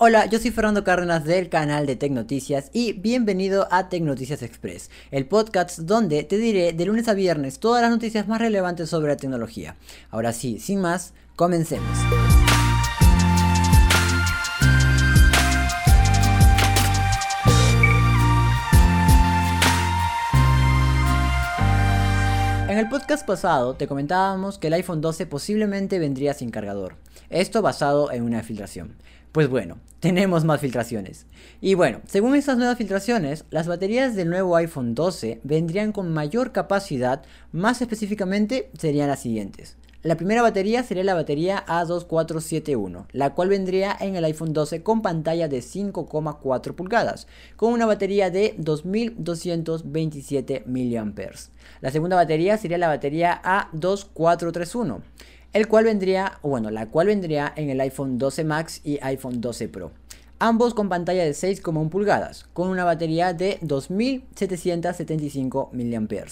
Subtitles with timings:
[0.00, 5.26] Hola, yo soy Fernando Cárdenas del canal de Tecnoticias y bienvenido a Tecnoticias Express, el
[5.26, 9.16] podcast donde te diré de lunes a viernes todas las noticias más relevantes sobre la
[9.16, 9.74] tecnología.
[10.10, 11.98] Ahora sí, sin más, comencemos.
[22.68, 26.94] En el podcast pasado te comentábamos que el iPhone 12 posiblemente vendría sin cargador,
[27.30, 28.94] esto basado en una filtración.
[29.32, 31.26] Pues bueno, tenemos más filtraciones.
[31.60, 36.52] Y bueno, según estas nuevas filtraciones, las baterías del nuevo iPhone 12 vendrían con mayor
[36.52, 39.76] capacidad, más específicamente serían las siguientes.
[40.04, 45.02] La primera batería sería la batería A2471, la cual vendría en el iPhone 12 con
[45.02, 47.26] pantalla de 5,4 pulgadas,
[47.56, 51.32] con una batería de 2227 mAh.
[51.80, 55.00] La segunda batería sería la batería A2431
[55.58, 59.68] el cual vendría, bueno, la cual vendría en el iPhone 12 Max y iPhone 12
[59.68, 59.90] Pro.
[60.38, 66.26] Ambos con pantalla de 6,1 pulgadas, con una batería de 2775 mAh.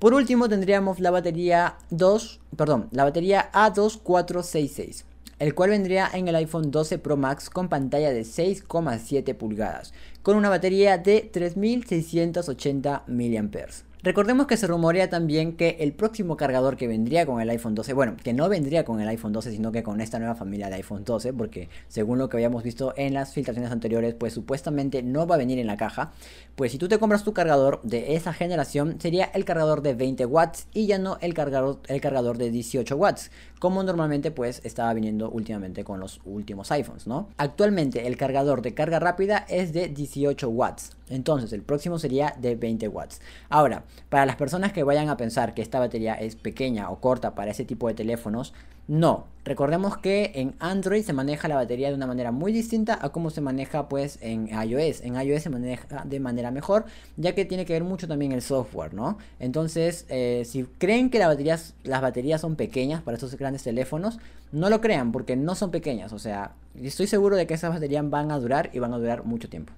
[0.00, 5.04] Por último tendríamos la batería 2, perdón, la batería A2466,
[5.38, 10.36] el cual vendría en el iPhone 12 Pro Max con pantalla de 6,7 pulgadas, con
[10.36, 13.93] una batería de 3680 mAh.
[14.04, 17.94] Recordemos que se rumorea también que el próximo cargador que vendría con el iPhone 12,
[17.94, 20.74] bueno, que no vendría con el iPhone 12, sino que con esta nueva familia de
[20.74, 25.26] iPhone 12, porque según lo que habíamos visto en las filtraciones anteriores, pues supuestamente no
[25.26, 26.12] va a venir en la caja.
[26.54, 30.26] Pues si tú te compras tu cargador de esa generación, sería el cargador de 20
[30.26, 34.92] watts y ya no el cargador, el cargador de 18 watts, como normalmente pues estaba
[34.92, 37.30] viniendo últimamente con los últimos iPhones, ¿no?
[37.38, 40.90] Actualmente el cargador de carga rápida es de 18 watts.
[41.08, 43.20] Entonces el próximo sería de 20 watts.
[43.48, 47.34] Ahora, para las personas que vayan a pensar que esta batería es pequeña o corta
[47.34, 48.54] para ese tipo de teléfonos,
[48.86, 49.26] no.
[49.46, 53.30] Recordemos que en Android se maneja la batería de una manera muy distinta a cómo
[53.30, 55.02] se maneja pues en iOS.
[55.02, 56.84] En iOS se maneja de manera mejor,
[57.16, 59.18] ya que tiene que ver mucho también el software, ¿no?
[59.40, 64.18] Entonces, eh, si creen que las baterías, las baterías son pequeñas para estos grandes teléfonos,
[64.52, 66.12] no lo crean porque no son pequeñas.
[66.12, 69.24] O sea, estoy seguro de que esas baterías van a durar y van a durar
[69.24, 69.72] mucho tiempo.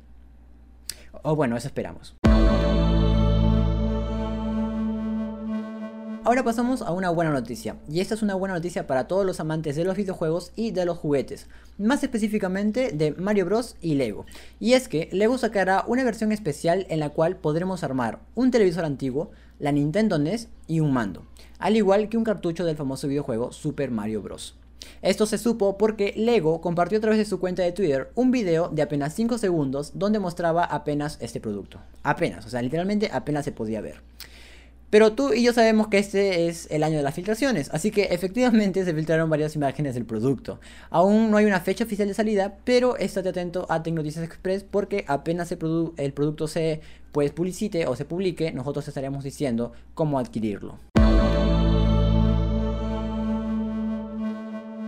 [1.22, 2.16] O bueno, eso esperamos.
[6.26, 9.38] Ahora pasamos a una buena noticia, y esta es una buena noticia para todos los
[9.38, 11.46] amantes de los videojuegos y de los juguetes,
[11.78, 14.26] más específicamente de Mario Bros y Lego.
[14.58, 18.84] Y es que Lego sacará una versión especial en la cual podremos armar un televisor
[18.84, 21.24] antiguo, la Nintendo NES y un mando,
[21.60, 24.56] al igual que un cartucho del famoso videojuego Super Mario Bros.
[25.06, 28.70] Esto se supo porque Lego compartió a través de su cuenta de Twitter un video
[28.70, 31.78] de apenas 5 segundos donde mostraba apenas este producto.
[32.02, 34.02] Apenas, o sea, literalmente apenas se podía ver.
[34.90, 38.06] Pero tú y yo sabemos que este es el año de las filtraciones, así que
[38.06, 40.58] efectivamente se filtraron varias imágenes del producto.
[40.90, 45.04] Aún no hay una fecha oficial de salida, pero estate atento a Tecnoticias Express porque
[45.06, 46.80] apenas el, el producto se
[47.12, 50.80] pues, publicite o se publique, nosotros estaremos diciendo cómo adquirirlo.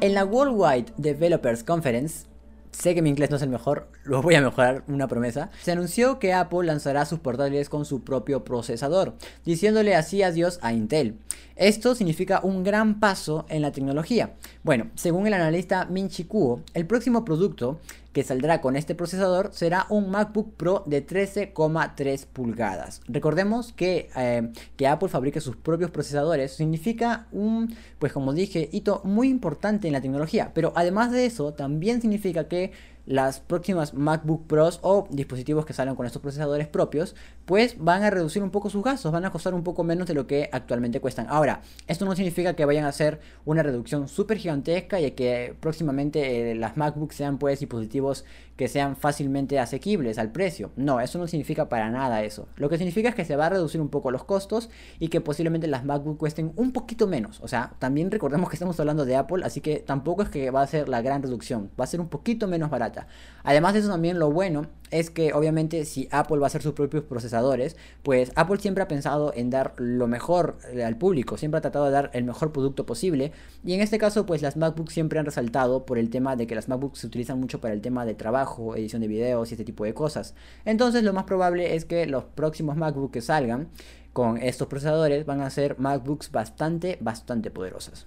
[0.08, 2.24] En la Worldwide Developers Conference,
[2.70, 5.50] Sé que mi inglés no es el mejor, lo voy a mejorar, una promesa.
[5.62, 9.14] Se anunció que Apple lanzará sus portátiles con su propio procesador,
[9.44, 11.18] diciéndole así adiós a Intel.
[11.58, 14.34] Esto significa un gran paso en la tecnología.
[14.62, 17.80] Bueno, según el analista Min Chi Kuo, el próximo producto
[18.12, 23.00] que saldrá con este procesador será un MacBook Pro de 13,3 pulgadas.
[23.08, 29.00] Recordemos que, eh, que Apple fabrique sus propios procesadores significa un, pues como dije, hito
[29.02, 32.70] muy importante en la tecnología, pero además de eso también significa que
[33.08, 38.10] las próximas MacBook Pros o dispositivos que salgan con estos procesadores propios, pues van a
[38.10, 41.00] reducir un poco sus gastos, van a costar un poco menos de lo que actualmente
[41.00, 41.26] cuestan.
[41.30, 46.52] Ahora, esto no significa que vayan a hacer una reducción súper gigantesca y que próximamente
[46.52, 48.26] eh, las MacBooks sean pues dispositivos
[48.58, 50.72] que sean fácilmente asequibles al precio.
[50.76, 52.48] No, eso no significa para nada eso.
[52.56, 54.68] Lo que significa es que se va a reducir un poco los costos
[54.98, 57.40] y que posiblemente las MacBook cuesten un poquito menos.
[57.40, 60.60] O sea, también recordemos que estamos hablando de Apple, así que tampoco es que va
[60.60, 62.97] a ser la gran reducción, va a ser un poquito menos barata.
[63.44, 66.72] Además de eso también lo bueno es que obviamente si Apple va a hacer sus
[66.72, 71.60] propios procesadores, pues Apple siempre ha pensado en dar lo mejor al público, siempre ha
[71.60, 73.32] tratado de dar el mejor producto posible
[73.64, 76.54] y en este caso pues las MacBooks siempre han resaltado por el tema de que
[76.54, 79.64] las MacBooks se utilizan mucho para el tema de trabajo, edición de videos y este
[79.64, 80.34] tipo de cosas.
[80.64, 83.68] Entonces lo más probable es que los próximos MacBooks que salgan
[84.12, 88.06] con estos procesadores van a ser MacBooks bastante, bastante poderosas.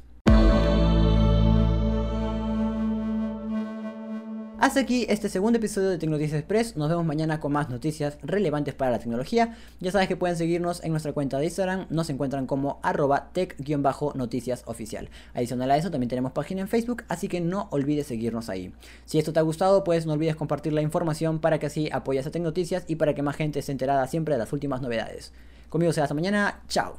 [4.62, 6.78] Hasta aquí este segundo episodio de Tecnoticias Express.
[6.78, 9.58] Nos vemos mañana con más noticias relevantes para la tecnología.
[9.80, 11.88] Ya sabes que pueden seguirnos en nuestra cuenta de Instagram.
[11.90, 15.10] Nos encuentran como arroba tech-noticias oficial.
[15.34, 18.72] Adicional a eso, también tenemos página en Facebook, así que no olvides seguirnos ahí.
[19.06, 22.28] Si esto te ha gustado, pues no olvides compartir la información para que así apoyes
[22.28, 25.34] a Tecnoticias y para que más gente esté enterada siempre de las últimas novedades.
[25.70, 26.62] Conmigo será hasta mañana.
[26.68, 26.98] Chao.